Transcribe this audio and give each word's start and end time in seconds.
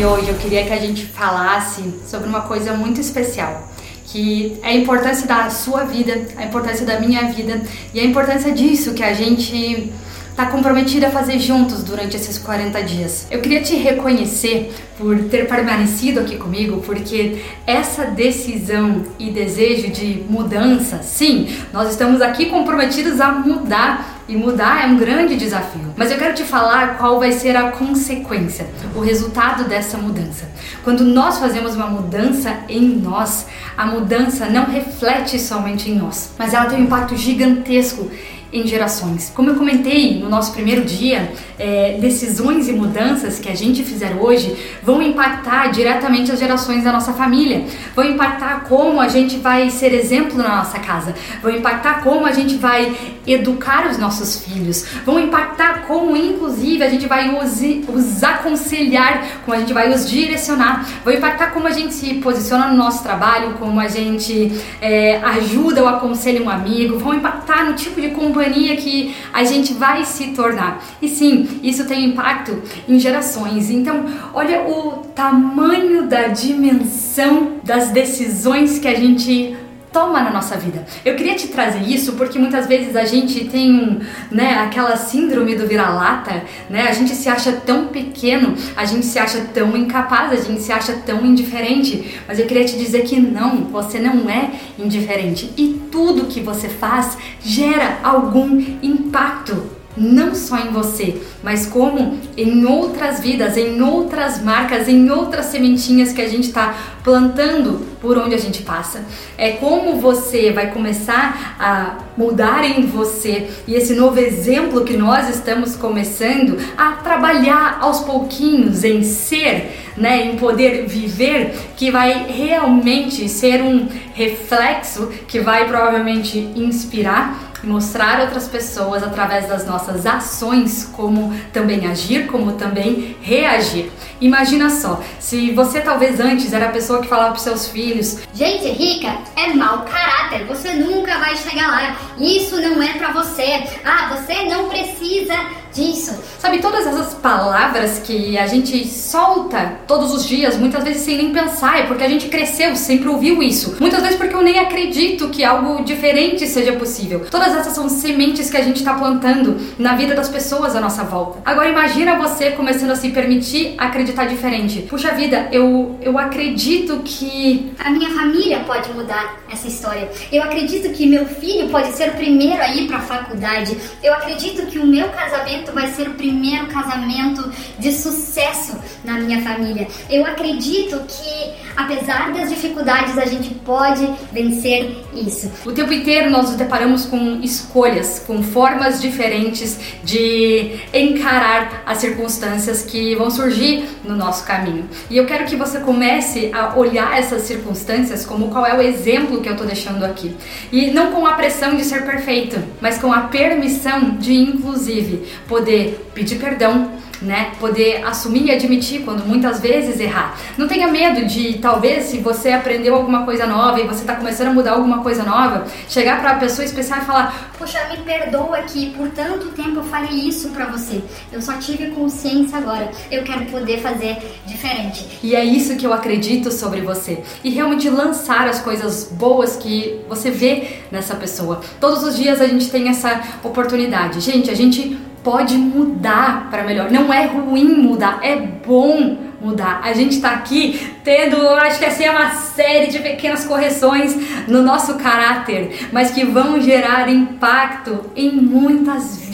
de 0.00 0.06
hoje 0.06 0.30
eu 0.30 0.34
queria 0.36 0.64
que 0.64 0.72
a 0.72 0.78
gente 0.78 1.04
falasse 1.04 1.82
sobre 2.06 2.26
uma 2.26 2.40
coisa 2.40 2.72
muito 2.72 2.98
especial, 2.98 3.68
que 4.06 4.58
é 4.62 4.68
a 4.68 4.74
importância 4.74 5.26
da 5.26 5.50
sua 5.50 5.84
vida, 5.84 6.26
a 6.38 6.44
importância 6.46 6.86
da 6.86 6.98
minha 6.98 7.24
vida 7.24 7.60
e 7.92 8.00
a 8.00 8.04
importância 8.04 8.50
disso 8.50 8.94
que 8.94 9.02
a 9.02 9.12
gente 9.12 9.92
está 10.30 10.46
comprometida 10.46 11.08
a 11.08 11.10
fazer 11.10 11.38
juntos 11.38 11.84
durante 11.84 12.16
esses 12.16 12.38
40 12.38 12.82
dias. 12.82 13.26
Eu 13.30 13.42
queria 13.42 13.60
te 13.60 13.76
reconhecer 13.76 14.72
por 14.96 15.18
ter 15.24 15.46
permanecido 15.46 16.20
aqui 16.20 16.38
comigo, 16.38 16.80
porque 16.80 17.42
essa 17.66 18.06
decisão 18.06 19.04
e 19.18 19.30
desejo 19.30 19.88
de 19.88 20.24
mudança, 20.30 21.02
sim, 21.02 21.46
nós 21.74 21.90
estamos 21.90 22.22
aqui 22.22 22.46
comprometidos 22.46 23.20
a 23.20 23.32
mudar 23.32 24.19
e 24.30 24.36
mudar 24.36 24.84
é 24.84 24.86
um 24.86 24.96
grande 24.96 25.34
desafio. 25.34 25.92
Mas 25.96 26.12
eu 26.12 26.16
quero 26.16 26.34
te 26.34 26.44
falar 26.44 26.96
qual 26.98 27.18
vai 27.18 27.32
ser 27.32 27.56
a 27.56 27.72
consequência, 27.72 28.64
o 28.94 29.00
resultado 29.00 29.64
dessa 29.64 29.98
mudança. 29.98 30.48
Quando 30.84 31.04
nós 31.04 31.38
fazemos 31.38 31.74
uma 31.74 31.88
mudança 31.88 32.60
em 32.68 32.80
nós, 32.80 33.46
a 33.76 33.84
mudança 33.84 34.46
não 34.46 34.66
reflete 34.66 35.36
somente 35.36 35.90
em 35.90 35.96
nós, 35.96 36.30
mas 36.38 36.54
ela 36.54 36.66
tem 36.66 36.78
um 36.78 36.84
impacto 36.84 37.16
gigantesco 37.16 38.08
em 38.52 38.66
gerações. 38.66 39.30
Como 39.34 39.50
eu 39.50 39.54
comentei 39.54 40.18
no 40.18 40.28
nosso 40.28 40.52
primeiro 40.52 40.84
dia, 40.84 41.32
é, 41.58 41.98
decisões 42.00 42.68
e 42.68 42.72
mudanças 42.72 43.38
que 43.38 43.48
a 43.48 43.54
gente 43.54 43.84
fizer 43.84 44.16
hoje 44.20 44.56
vão 44.82 45.00
impactar 45.00 45.68
diretamente 45.68 46.32
as 46.32 46.40
gerações 46.40 46.82
da 46.82 46.92
nossa 46.92 47.12
família, 47.12 47.64
vão 47.94 48.04
impactar 48.04 48.64
como 48.68 49.00
a 49.00 49.08
gente 49.08 49.36
vai 49.36 49.70
ser 49.70 49.92
exemplo 49.92 50.36
na 50.36 50.56
nossa 50.56 50.78
casa, 50.78 51.14
vão 51.42 51.54
impactar 51.54 52.02
como 52.02 52.26
a 52.26 52.32
gente 52.32 52.56
vai 52.56 52.96
educar 53.26 53.88
os 53.88 53.98
nossos 53.98 54.44
filhos, 54.44 54.84
vão 55.04 55.20
impactar 55.20 55.86
como, 55.86 56.16
inclusive, 56.16 56.82
a 56.82 56.88
gente 56.88 57.06
vai 57.06 57.28
os, 57.28 57.60
os 57.94 58.22
aconselhar, 58.24 59.42
como 59.44 59.56
a 59.56 59.60
gente 59.60 59.72
vai 59.72 59.92
os 59.92 60.10
direcionar, 60.10 60.88
vão 61.04 61.14
impactar 61.14 61.52
como 61.52 61.68
a 61.68 61.70
gente 61.70 61.94
se 61.94 62.14
posiciona 62.14 62.68
no 62.68 62.76
nosso 62.76 63.02
trabalho, 63.02 63.54
como 63.58 63.78
a 63.78 63.86
gente 63.86 64.60
é, 64.80 65.18
ajuda 65.18 65.82
ou 65.82 65.88
aconselha 65.88 66.42
um 66.42 66.50
amigo, 66.50 66.98
vão 66.98 67.14
impactar 67.14 67.64
no 67.64 67.74
tipo 67.74 68.00
de 68.00 68.08
comportamento 68.08 68.39
companhia 68.40 68.76
que 68.76 69.14
a 69.32 69.44
gente 69.44 69.74
vai 69.74 70.04
se 70.04 70.28
tornar. 70.28 70.82
E 71.02 71.08
sim, 71.08 71.60
isso 71.62 71.86
tem 71.86 72.06
impacto 72.06 72.62
em 72.88 72.98
gerações. 72.98 73.70
Então, 73.70 74.06
olha 74.32 74.62
o 74.62 75.04
tamanho 75.14 76.06
da 76.06 76.28
dimensão 76.28 77.60
das 77.62 77.90
decisões 77.90 78.78
que 78.78 78.88
a 78.88 78.94
gente 78.94 79.56
toma 79.92 80.22
na 80.22 80.30
nossa 80.30 80.56
vida. 80.56 80.84
Eu 81.04 81.16
queria 81.16 81.34
te 81.34 81.48
trazer 81.48 81.82
isso 81.82 82.12
porque 82.12 82.38
muitas 82.38 82.66
vezes 82.66 82.94
a 82.96 83.04
gente 83.04 83.44
tem 83.46 84.00
né, 84.30 84.58
aquela 84.58 84.96
síndrome 84.96 85.54
do 85.54 85.66
vira-lata, 85.66 86.44
né? 86.68 86.88
A 86.88 86.92
gente 86.92 87.14
se 87.14 87.28
acha 87.28 87.52
tão 87.52 87.88
pequeno, 87.88 88.54
a 88.76 88.84
gente 88.84 89.04
se 89.04 89.18
acha 89.18 89.40
tão 89.52 89.76
incapaz, 89.76 90.32
a 90.32 90.44
gente 90.44 90.60
se 90.62 90.72
acha 90.72 90.92
tão 91.04 91.24
indiferente. 91.24 92.20
Mas 92.26 92.38
eu 92.38 92.46
queria 92.46 92.64
te 92.64 92.78
dizer 92.78 93.02
que 93.02 93.20
não, 93.20 93.64
você 93.64 93.98
não 93.98 94.30
é 94.30 94.50
indiferente 94.78 95.52
e 95.56 95.80
tudo 95.90 96.26
que 96.26 96.40
você 96.40 96.68
faz 96.68 97.18
gera 97.40 97.98
algum 98.02 98.60
impacto 98.82 99.80
não 99.96 100.34
só 100.34 100.56
em 100.58 100.70
você, 100.70 101.20
mas 101.42 101.66
como 101.66 102.18
em 102.36 102.64
outras 102.64 103.20
vidas, 103.20 103.56
em 103.56 103.82
outras 103.82 104.40
marcas, 104.40 104.88
em 104.88 105.10
outras 105.10 105.46
sementinhas 105.46 106.12
que 106.12 106.22
a 106.22 106.28
gente 106.28 106.46
está 106.46 106.74
plantando 107.02 107.89
por 108.00 108.16
onde 108.18 108.34
a 108.34 108.38
gente 108.38 108.62
passa. 108.62 109.04
É 109.36 109.52
como 109.52 110.00
você 110.00 110.52
vai 110.52 110.70
começar 110.70 111.56
a 111.58 111.98
mudar 112.16 112.64
em 112.64 112.86
você 112.86 113.48
e 113.66 113.74
esse 113.74 113.94
novo 113.94 114.18
exemplo 114.18 114.84
que 114.84 114.96
nós 114.96 115.28
estamos 115.28 115.76
começando 115.76 116.58
a 116.76 116.92
trabalhar 116.92 117.78
aos 117.80 118.00
pouquinhos 118.00 118.84
em 118.84 119.02
ser, 119.02 119.89
né, 120.00 120.24
em 120.26 120.36
poder 120.36 120.86
viver, 120.86 121.54
que 121.76 121.90
vai 121.90 122.26
realmente 122.26 123.28
ser 123.28 123.62
um 123.62 123.86
reflexo 124.14 125.08
que 125.28 125.40
vai 125.40 125.68
provavelmente 125.68 126.38
inspirar 126.56 127.50
mostrar 127.62 128.20
outras 128.20 128.48
pessoas 128.48 129.02
através 129.02 129.46
das 129.46 129.66
nossas 129.66 130.06
ações 130.06 130.88
como 130.92 131.34
também 131.52 131.86
agir, 131.86 132.26
como 132.26 132.52
também 132.52 133.16
reagir. 133.20 133.90
Imagina 134.20 134.70
só, 134.70 135.02
se 135.18 135.52
você 135.52 135.80
talvez 135.80 136.20
antes 136.20 136.52
era 136.52 136.66
a 136.66 136.70
pessoa 136.70 137.00
que 137.00 137.08
falava 137.08 137.32
para 137.32 137.38
seus 137.38 137.68
filhos: 137.68 138.18
"Gente 138.34 138.68
rica 138.70 139.14
é 139.36 139.52
mau 139.52 139.84
caráter, 139.84 140.46
você 140.46 140.72
nunca 140.74 141.18
vai 141.18 141.36
chegar 141.60 141.68
lá. 141.68 141.96
Isso 142.18 142.60
não 142.60 142.82
é 142.82 142.94
para 142.94 143.12
você. 143.12 143.62
Ah, 143.84 144.16
você 144.16 144.44
não 144.44 144.68
precisa 144.68 145.34
disso. 145.72 146.18
Sabe, 146.38 146.58
todas 146.58 146.86
essas 146.86 147.14
palavras 147.14 148.00
que 148.00 148.36
a 148.36 148.46
gente 148.46 148.86
solta 148.86 149.78
todos 149.86 150.12
os 150.12 150.26
dias, 150.26 150.56
muitas 150.56 150.82
vezes 150.82 151.02
sem 151.02 151.16
nem 151.16 151.32
pensar, 151.32 151.78
é 151.78 151.82
porque 151.84 152.02
a 152.02 152.08
gente 152.08 152.28
cresceu, 152.28 152.74
sempre 152.76 153.08
ouviu 153.08 153.42
isso. 153.42 153.76
Muitas 153.78 154.02
vezes 154.02 154.16
porque 154.16 154.34
eu 154.34 154.42
nem 154.42 154.58
acredito 154.58 155.28
que 155.28 155.44
algo 155.44 155.84
diferente 155.84 156.46
seja 156.46 156.72
possível. 156.72 157.26
Todas 157.30 157.54
essas 157.54 157.72
são 157.72 157.88
sementes 157.88 158.50
que 158.50 158.56
a 158.56 158.62
gente 158.62 158.78
está 158.78 158.94
plantando 158.94 159.56
na 159.78 159.94
vida 159.94 160.14
das 160.14 160.28
pessoas 160.28 160.74
à 160.74 160.80
nossa 160.80 161.04
volta. 161.04 161.40
Agora 161.44 161.68
imagina 161.68 162.16
você 162.16 162.50
começando 162.52 162.90
a 162.90 162.96
se 162.96 163.10
permitir 163.10 163.74
acreditar 163.78 164.24
diferente. 164.24 164.82
Puxa 164.82 165.12
vida, 165.12 165.48
eu, 165.52 165.98
eu 166.02 166.18
acredito 166.18 167.00
que. 167.04 167.72
A 167.78 167.90
minha 167.90 168.10
família 168.10 168.60
pode 168.60 168.90
mudar 168.92 169.40
essa 169.50 169.68
história. 169.68 170.10
Eu 170.32 170.42
acredito 170.42 170.90
que 170.92 171.06
meu 171.06 171.26
filho 171.26 171.49
pode 171.70 171.92
ser 171.92 172.10
o 172.10 172.12
primeiro 172.12 172.62
a 172.62 172.74
ir 172.74 172.86
para 172.86 172.98
a 172.98 173.02
faculdade. 173.02 173.76
Eu 174.02 174.12
acredito 174.14 174.66
que 174.66 174.78
o 174.78 174.86
meu 174.86 175.08
casamento 175.08 175.72
vai 175.72 175.88
ser 175.88 176.08
o 176.08 176.14
primeiro 176.14 176.66
casamento 176.66 177.52
de 177.78 177.92
sucesso 177.92 178.78
na 179.04 179.14
minha 179.14 179.42
família. 179.42 179.88
Eu 180.08 180.26
acredito 180.26 181.00
que, 181.06 181.52
apesar 181.76 182.32
das 182.32 182.48
dificuldades, 182.48 183.18
a 183.18 183.26
gente 183.26 183.54
pode 183.54 184.08
vencer 184.32 185.04
isso. 185.14 185.50
O 185.64 185.72
tempo 185.72 185.92
inteiro 185.92 186.30
nós 186.30 186.48
nos 186.48 186.56
deparamos 186.56 187.06
com 187.06 187.40
escolhas, 187.42 188.22
com 188.26 188.42
formas 188.42 189.00
diferentes 189.00 189.78
de 190.04 190.80
encarar 190.92 191.82
as 191.86 191.98
circunstâncias 191.98 192.82
que 192.82 193.14
vão 193.14 193.30
surgir 193.30 193.88
no 194.04 194.16
nosso 194.16 194.44
caminho. 194.44 194.88
E 195.08 195.16
eu 195.16 195.26
quero 195.26 195.44
que 195.44 195.56
você 195.56 195.80
comece 195.80 196.50
a 196.52 196.76
olhar 196.76 197.18
essas 197.18 197.42
circunstâncias 197.42 198.24
como 198.24 198.48
qual 198.48 198.66
é 198.66 198.76
o 198.76 198.80
exemplo 198.80 199.40
que 199.40 199.48
eu 199.48 199.52
estou 199.52 199.66
deixando 199.66 200.04
aqui. 200.04 200.36
E 200.72 200.90
não 200.90 201.12
com 201.12 201.26
a 201.26 201.32
pressão 201.32 201.76
de 201.76 201.84
ser 201.84 202.04
perfeito, 202.04 202.62
mas 202.80 202.98
com 202.98 203.12
a 203.12 203.22
permissão 203.22 204.16
de, 204.16 204.34
inclusive, 204.34 205.26
poder 205.48 206.10
pedir 206.14 206.36
perdão 206.36 206.90
né? 207.22 207.52
Poder 207.60 208.04
assumir 208.04 208.46
e 208.46 208.50
admitir 208.50 209.02
quando 209.02 209.26
muitas 209.26 209.60
vezes 209.60 210.00
errar. 210.00 210.38
Não 210.56 210.66
tenha 210.66 210.88
medo 210.88 211.26
de, 211.26 211.58
talvez, 211.58 212.04
se 212.04 212.18
você 212.18 212.50
aprendeu 212.50 212.94
alguma 212.94 213.24
coisa 213.24 213.46
nova 213.46 213.80
e 213.80 213.86
você 213.86 214.00
está 214.00 214.14
começando 214.16 214.48
a 214.48 214.52
mudar 214.52 214.72
alguma 214.72 215.02
coisa 215.02 215.22
nova, 215.22 215.66
chegar 215.88 216.20
para 216.20 216.32
a 216.32 216.34
pessoa 216.36 216.64
especial 216.64 217.00
e 217.00 217.04
falar: 217.04 217.52
Poxa, 217.58 217.78
me 217.90 217.98
perdoa 217.98 218.62
que 218.62 218.90
por 218.90 219.08
tanto 219.10 219.48
tempo 219.48 219.76
eu 219.76 219.84
falei 219.84 220.28
isso 220.28 220.50
para 220.50 220.66
você. 220.66 221.02
Eu 221.32 221.42
só 221.42 221.54
tive 221.54 221.90
consciência 221.90 222.58
agora. 222.58 222.90
Eu 223.10 223.22
quero 223.22 223.44
poder 223.46 223.80
fazer 223.80 224.16
diferente. 224.46 225.06
E 225.22 225.34
é 225.34 225.44
isso 225.44 225.76
que 225.76 225.86
eu 225.86 225.92
acredito 225.92 226.50
sobre 226.50 226.80
você. 226.80 227.22
E 227.44 227.50
realmente 227.50 227.88
lançar 227.88 228.48
as 228.48 228.60
coisas 228.60 229.10
boas 229.12 229.56
que 229.56 230.00
você 230.08 230.30
vê 230.30 230.80
nessa 230.90 231.14
pessoa. 231.14 231.60
Todos 231.80 232.02
os 232.02 232.16
dias 232.16 232.40
a 232.40 232.46
gente 232.46 232.70
tem 232.70 232.88
essa 232.88 233.20
oportunidade. 233.42 234.20
Gente, 234.20 234.50
a 234.50 234.54
gente 234.54 234.98
pode 235.22 235.56
mudar 235.56 236.48
para 236.50 236.64
melhor. 236.64 236.90
Não 236.90 237.12
é 237.12 237.26
ruim 237.26 237.64
mudar, 237.64 238.18
é 238.22 238.36
bom 238.36 239.16
mudar. 239.40 239.80
A 239.82 239.92
gente 239.92 240.16
está 240.16 240.30
aqui 240.32 240.94
tendo, 241.02 241.48
acho 241.48 241.78
que 241.78 241.84
assim 241.84 242.04
é 242.04 242.10
uma 242.10 242.30
série 242.34 242.90
de 242.90 242.98
pequenas 242.98 243.44
correções 243.44 244.14
no 244.46 244.62
nosso 244.62 244.94
caráter, 244.96 245.88
mas 245.92 246.10
que 246.10 246.24
vão 246.24 246.60
gerar 246.60 247.08
impacto 247.08 248.10
em 248.14 248.30
muitas 248.32 249.16
vidas, 249.16 249.29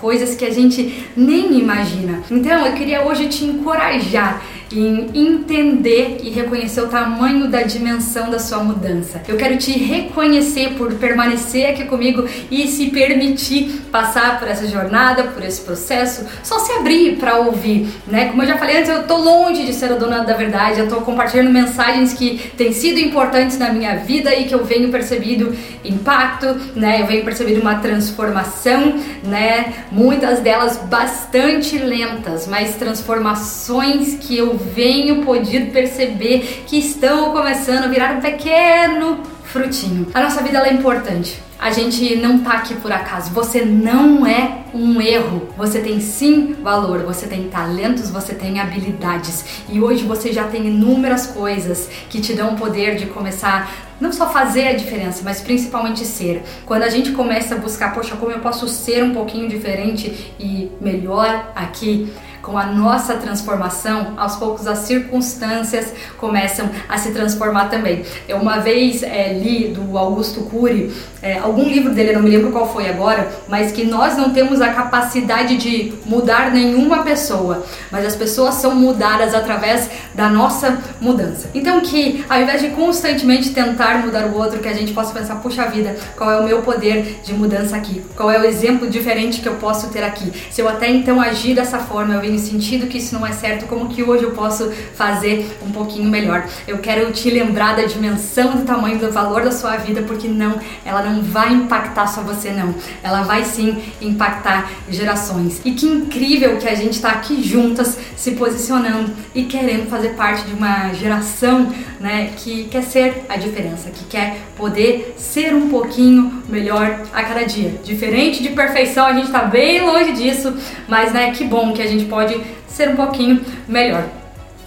coisas 0.00 0.34
que 0.34 0.44
a 0.44 0.50
gente 0.50 1.08
nem 1.16 1.58
imagina. 1.58 2.22
Então, 2.30 2.66
eu 2.66 2.72
queria 2.72 3.04
hoje 3.04 3.26
te 3.28 3.44
encorajar 3.44 4.42
em 4.72 5.10
entender 5.14 6.18
e 6.22 6.30
reconhecer 6.30 6.80
o 6.80 6.88
tamanho 6.88 7.48
da 7.48 7.62
dimensão 7.62 8.30
da 8.30 8.38
sua 8.38 8.58
mudança. 8.58 9.22
Eu 9.28 9.36
quero 9.36 9.56
te 9.56 9.70
reconhecer 9.72 10.70
por 10.70 10.92
permanecer 10.94 11.70
aqui 11.70 11.84
comigo 11.84 12.26
e 12.50 12.66
se 12.66 12.90
permitir 12.90 13.82
passar 13.92 14.38
por 14.38 14.48
essa 14.48 14.66
jornada, 14.66 15.24
por 15.24 15.44
esse 15.44 15.60
processo, 15.60 16.26
só 16.42 16.58
se 16.58 16.72
abrir 16.72 17.16
para 17.16 17.36
ouvir, 17.36 17.88
né? 18.06 18.26
Como 18.26 18.42
eu 18.42 18.46
já 18.46 18.56
falei 18.56 18.78
antes, 18.78 18.90
eu 18.90 19.04
tô 19.04 19.16
longe 19.16 19.64
de 19.64 19.72
ser 19.72 19.92
a 19.92 19.96
dona 19.96 20.24
da 20.24 20.34
verdade, 20.34 20.80
eu 20.80 20.88
tô 20.88 20.96
compartilhando 21.02 21.50
mensagens 21.50 22.12
que 22.12 22.50
têm 22.56 22.72
sido 22.72 22.98
importantes 22.98 23.58
na 23.58 23.72
minha 23.72 23.96
vida 23.96 24.34
e 24.34 24.44
que 24.44 24.54
eu 24.54 24.64
venho 24.64 24.90
percebido 24.90 25.54
impacto, 25.84 26.46
né? 26.74 27.02
Eu 27.02 27.06
venho 27.06 27.24
percebido 27.24 27.60
uma 27.60 27.76
transformação, 27.76 28.94
né? 29.26 29.86
Muitas 29.90 30.40
delas 30.40 30.76
bastante 30.76 31.78
lentas, 31.78 32.46
mas 32.46 32.76
transformações 32.76 34.14
que 34.20 34.36
eu 34.36 34.56
venho 34.56 35.24
podido 35.24 35.72
perceber 35.72 36.64
que 36.66 36.78
estão 36.78 37.32
começando 37.32 37.84
a 37.84 37.88
virar 37.88 38.16
um 38.16 38.20
pequeno 38.20 39.20
frutinho. 39.44 40.06
A 40.12 40.20
nossa 40.20 40.42
vida 40.42 40.58
é 40.58 40.72
importante. 40.72 41.40
A 41.64 41.70
gente 41.70 42.16
não 42.16 42.40
tá 42.40 42.58
aqui 42.58 42.74
por 42.74 42.92
acaso. 42.92 43.30
Você 43.30 43.64
não 43.64 44.26
é 44.26 44.64
um 44.74 45.00
erro. 45.00 45.48
Você 45.56 45.80
tem 45.80 45.98
sim 45.98 46.52
valor, 46.62 47.04
você 47.04 47.26
tem 47.26 47.48
talentos, 47.48 48.10
você 48.10 48.34
tem 48.34 48.60
habilidades. 48.60 49.62
E 49.70 49.80
hoje 49.80 50.04
você 50.04 50.30
já 50.30 50.44
tem 50.44 50.66
inúmeras 50.66 51.26
coisas 51.26 51.88
que 52.10 52.20
te 52.20 52.34
dão 52.34 52.52
o 52.52 52.58
poder 52.58 52.96
de 52.96 53.06
começar 53.06 53.72
não 53.98 54.12
só 54.12 54.28
fazer 54.28 54.68
a 54.68 54.72
diferença, 54.74 55.22
mas 55.24 55.40
principalmente 55.40 56.04
ser. 56.04 56.42
Quando 56.66 56.82
a 56.82 56.90
gente 56.90 57.12
começa 57.12 57.54
a 57.54 57.58
buscar, 57.58 57.94
poxa, 57.94 58.14
como 58.16 58.30
eu 58.30 58.40
posso 58.40 58.68
ser 58.68 59.02
um 59.02 59.14
pouquinho 59.14 59.48
diferente 59.48 60.34
e 60.38 60.70
melhor 60.82 61.50
aqui, 61.56 62.12
com 62.44 62.58
a 62.58 62.66
nossa 62.66 63.14
transformação, 63.14 64.12
aos 64.16 64.36
poucos 64.36 64.66
as 64.66 64.78
circunstâncias 64.80 65.92
começam 66.18 66.68
a 66.88 66.98
se 66.98 67.10
transformar 67.12 67.66
também. 67.66 68.04
Eu 68.28 68.36
uma 68.36 68.58
vez 68.58 69.02
é, 69.02 69.32
li 69.32 69.68
do 69.68 69.96
Augusto 69.96 70.42
Cury, 70.42 70.92
é, 71.22 71.38
algum 71.38 71.64
livro 71.64 71.94
dele, 71.94 72.12
não 72.12 72.22
me 72.22 72.28
lembro 72.28 72.52
qual 72.52 72.70
foi 72.70 72.88
agora, 72.88 73.32
mas 73.48 73.72
que 73.72 73.84
nós 73.84 74.16
não 74.16 74.30
temos 74.30 74.60
a 74.60 74.68
capacidade 74.68 75.56
de 75.56 75.94
mudar 76.04 76.50
nenhuma 76.50 77.02
pessoa, 77.02 77.64
mas 77.90 78.04
as 78.04 78.14
pessoas 78.14 78.56
são 78.56 78.74
mudadas 78.74 79.34
através 79.34 79.88
da 80.14 80.28
nossa 80.28 80.78
mudança. 81.00 81.48
Então 81.54 81.80
que 81.80 82.24
ao 82.28 82.40
invés 82.40 82.60
de 82.60 82.68
constantemente 82.70 83.50
tentar 83.50 83.98
mudar 83.98 84.26
o 84.26 84.36
outro, 84.36 84.60
que 84.60 84.68
a 84.68 84.74
gente 84.74 84.92
possa 84.92 85.12
pensar, 85.12 85.36
puxa 85.36 85.64
vida, 85.66 85.96
qual 86.16 86.30
é 86.30 86.38
o 86.38 86.44
meu 86.44 86.60
poder 86.60 87.20
de 87.24 87.32
mudança 87.32 87.76
aqui? 87.76 88.02
Qual 88.14 88.30
é 88.30 88.38
o 88.38 88.44
exemplo 88.44 88.88
diferente 88.88 89.40
que 89.40 89.48
eu 89.48 89.54
posso 89.54 89.88
ter 89.88 90.04
aqui? 90.04 90.30
Se 90.50 90.60
eu 90.60 90.68
até 90.68 90.90
então 90.90 91.20
agir 91.20 91.54
dessa 91.54 91.78
forma, 91.78 92.14
eu 92.14 92.24
venho 92.34 92.38
sentido 92.38 92.86
que 92.86 92.98
isso 92.98 93.14
não 93.14 93.26
é 93.26 93.32
certo, 93.32 93.66
como 93.66 93.88
que 93.88 94.02
hoje 94.02 94.24
eu 94.24 94.32
posso 94.32 94.70
fazer 94.94 95.56
um 95.64 95.70
pouquinho 95.70 96.08
melhor? 96.08 96.46
Eu 96.66 96.78
quero 96.78 97.10
te 97.12 97.30
lembrar 97.30 97.76
da 97.76 97.84
dimensão 97.84 98.56
do 98.56 98.64
tamanho 98.64 98.98
do 98.98 99.10
valor 99.10 99.42
da 99.42 99.52
sua 99.52 99.76
vida, 99.76 100.02
porque 100.02 100.28
não, 100.28 100.58
ela 100.84 101.02
não 101.02 101.22
vai 101.22 101.52
impactar 101.52 102.06
só 102.06 102.22
você 102.22 102.50
não. 102.50 102.74
Ela 103.02 103.22
vai 103.22 103.44
sim 103.44 103.82
impactar 104.00 104.70
gerações. 104.88 105.60
E 105.64 105.72
que 105.72 105.86
incrível 105.86 106.56
que 106.56 106.68
a 106.68 106.74
gente 106.74 106.94
está 106.94 107.10
aqui 107.10 107.42
juntas 107.42 107.98
se 108.16 108.32
posicionando 108.32 109.12
e 109.34 109.44
querendo 109.44 109.88
fazer 109.88 110.10
parte 110.10 110.44
de 110.46 110.52
uma 110.54 110.92
geração, 110.92 111.72
né, 112.00 112.32
que 112.36 112.64
quer 112.64 112.82
ser 112.82 113.24
a 113.28 113.36
diferença, 113.36 113.90
que 113.90 114.04
quer 114.04 114.38
poder 114.56 115.14
ser 115.16 115.54
um 115.54 115.68
pouquinho 115.68 116.42
melhor 116.48 117.00
a 117.12 117.22
cada 117.22 117.44
dia. 117.44 117.74
Diferente 117.82 118.42
de 118.42 118.50
perfeição, 118.50 119.06
a 119.06 119.12
gente 119.12 119.26
está 119.26 119.40
bem 119.40 119.80
longe 119.80 120.12
disso, 120.12 120.54
mas 120.88 121.12
né, 121.12 121.30
que 121.32 121.44
bom 121.44 121.72
que 121.72 121.82
a 121.82 121.86
gente 121.86 122.04
pode 122.04 122.23
pode 122.24 122.42
ser 122.68 122.88
um 122.88 122.96
pouquinho 122.96 123.44
melhor. 123.68 124.08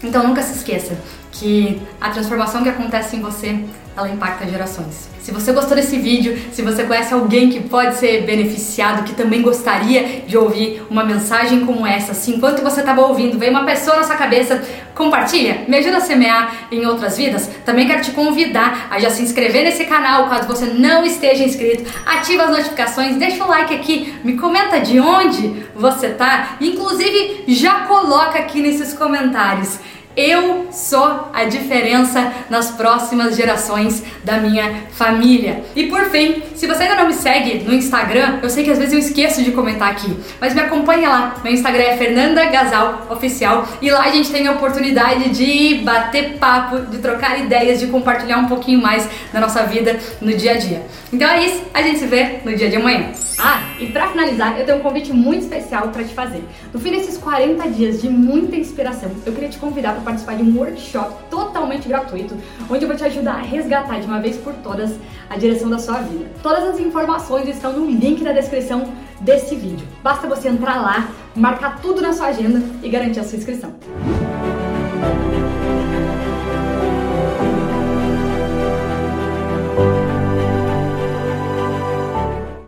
Então 0.04 0.28
nunca 0.28 0.42
se 0.44 0.56
esqueça 0.56 0.98
que 1.32 1.82
a 2.00 2.10
transformação 2.10 2.64
que 2.64 2.70
acontece 2.70 3.16
em 3.16 3.22
você, 3.22 3.60
ela 3.96 4.10
impacta 4.10 4.48
gerações. 4.48 5.10
Se 5.28 5.34
você 5.34 5.52
gostou 5.52 5.76
desse 5.76 5.98
vídeo, 5.98 6.40
se 6.54 6.62
você 6.62 6.86
conhece 6.86 7.14
alguém 7.14 7.50
que 7.50 7.60
pode 7.60 7.96
ser 7.96 8.22
beneficiado, 8.24 9.04
que 9.04 9.14
também 9.14 9.42
gostaria 9.42 10.22
de 10.26 10.38
ouvir 10.38 10.82
uma 10.90 11.04
mensagem 11.04 11.66
como 11.66 11.86
essa, 11.86 12.14
se 12.14 12.32
enquanto 12.32 12.64
você 12.64 12.80
estava 12.80 13.02
ouvindo 13.02 13.38
veio 13.38 13.52
uma 13.52 13.66
pessoa 13.66 13.98
na 13.98 14.04
sua 14.04 14.16
cabeça, 14.16 14.64
compartilha, 14.96 15.66
me 15.68 15.76
ajuda 15.80 15.98
a 15.98 16.00
semear 16.00 16.70
em 16.72 16.86
outras 16.86 17.18
vidas. 17.18 17.50
Também 17.66 17.86
quero 17.86 18.04
te 18.04 18.12
convidar 18.12 18.88
a 18.90 19.00
já 19.00 19.10
se 19.10 19.22
inscrever 19.22 19.66
nesse 19.66 19.84
canal, 19.84 20.30
caso 20.30 20.48
você 20.48 20.68
não 20.68 21.06
esteja 21.06 21.44
inscrito, 21.44 21.92
ativa 22.06 22.44
as 22.44 22.52
notificações, 22.52 23.18
deixa 23.18 23.44
o 23.44 23.50
like 23.50 23.76
aqui, 23.76 24.16
me 24.24 24.38
comenta 24.38 24.80
de 24.80 24.98
onde 24.98 25.62
você 25.76 26.08
tá, 26.08 26.56
inclusive 26.62 27.44
já 27.50 27.82
coloca 27.82 28.40
aqui 28.40 28.62
nesses 28.62 28.94
comentários 28.94 29.78
eu 30.18 30.70
sou 30.72 31.30
a 31.32 31.44
diferença 31.44 32.34
nas 32.50 32.72
próximas 32.72 33.38
gerações 33.38 34.02
da 34.24 34.38
minha 34.38 34.88
família. 34.92 35.64
E 35.76 35.86
por 35.86 36.10
fim, 36.10 36.42
se 36.56 36.66
você 36.66 36.84
ainda 36.84 36.96
não 36.96 37.08
me 37.08 37.14
segue 37.14 37.64
no 37.64 37.72
Instagram, 37.72 38.40
eu 38.42 38.50
sei 38.50 38.64
que 38.64 38.72
às 38.72 38.80
vezes 38.80 38.94
eu 38.94 39.00
esqueço 39.00 39.44
de 39.44 39.52
comentar 39.52 39.92
aqui, 39.92 40.18
mas 40.42 40.56
me 40.56 40.62
acompanha 40.62 41.08
lá. 41.08 41.36
Meu 41.44 41.54
Instagram 41.54 41.84
é 41.84 41.98
Fernanda 41.98 42.44
Gasal 42.46 43.06
Oficial 43.12 43.68
e 43.80 43.92
lá 43.92 44.02
a 44.02 44.10
gente 44.10 44.32
tem 44.32 44.48
a 44.48 44.54
oportunidade 44.54 45.30
de 45.30 45.76
bater 45.84 46.38
papo, 46.40 46.80
de 46.80 46.98
trocar 46.98 47.40
ideias, 47.40 47.80
de 47.80 47.86
compartilhar 47.86 48.40
um 48.40 48.48
pouquinho 48.48 48.82
mais 48.82 49.08
da 49.32 49.40
nossa 49.40 49.64
vida 49.64 50.00
no 50.20 50.36
dia 50.36 50.54
a 50.54 50.58
dia. 50.58 50.82
Então 51.14 51.30
é 51.30 51.46
isso, 51.46 51.62
a 51.74 51.82
gente 51.84 52.00
se 52.00 52.08
vê 52.08 52.40
no 52.44 52.56
dia 52.56 52.70
de 52.70 52.78
amanhã. 52.78 53.12
Ah, 53.40 53.62
e 53.80 53.88
para 53.88 54.08
finalizar, 54.08 54.60
eu 54.60 54.66
tenho 54.66 54.80
um 54.80 54.82
convite 54.82 55.14
muito 55.14 55.44
especial 55.44 55.90
para 55.90 56.04
te 56.04 56.14
fazer. 56.14 56.44
No 56.74 56.80
fim 56.80 56.92
desses 56.92 57.18
40 57.18 57.70
dias 57.70 58.02
de 58.02 58.10
muita 58.10 58.56
inspiração, 58.56 59.12
eu 59.26 59.32
queria 59.32 59.50
te 59.50 59.60
convidar 59.60 59.94
para 59.94 60.02
participar 60.02 60.36
de 60.36 60.44
um 60.44 60.58
workshop 60.58 61.14
totalmente 61.30 61.88
gratuito, 61.88 62.36
onde 62.68 62.84
eu 62.84 62.88
vou 62.88 62.98
te 62.98 63.04
ajudar 63.04 63.36
a 63.36 63.42
resgatar 63.42 64.00
de 64.00 64.08
uma 64.08 64.20
vez 64.20 64.38
por 64.38 64.54
todas 64.56 64.96
a 65.30 65.38
direção 65.38 65.70
da 65.70 65.78
sua 65.78 66.00
vida. 66.00 66.26
Todas 66.42 66.64
as 66.64 66.80
informações 66.80 67.48
estão 67.48 67.74
no 67.74 67.86
link 67.86 68.24
da 68.24 68.32
descrição 68.32 68.92
desse 69.22 69.56
vídeo. 69.56 69.88
Basta 70.02 70.28
você 70.28 70.48
entrar 70.48 70.82
lá, 70.82 71.08
marcar 71.36 71.80
tudo 71.80 72.02
na 72.02 72.14
sua 72.14 72.28
agenda 72.28 72.62
e 72.82 72.90
garantir 72.90 73.20
a 73.20 73.24
sua 73.24 73.38
inscrição. 73.38 73.76